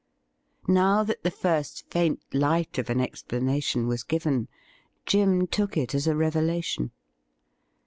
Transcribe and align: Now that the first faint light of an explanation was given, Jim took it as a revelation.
Now 0.67 1.03
that 1.03 1.21
the 1.21 1.29
first 1.29 1.85
faint 1.91 2.23
light 2.33 2.79
of 2.79 2.89
an 2.89 2.99
explanation 2.99 3.85
was 3.85 4.01
given, 4.01 4.47
Jim 5.05 5.45
took 5.45 5.77
it 5.77 5.93
as 5.93 6.07
a 6.07 6.15
revelation. 6.15 6.89